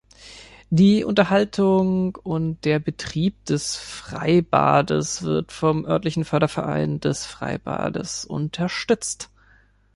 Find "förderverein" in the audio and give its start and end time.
6.25-6.99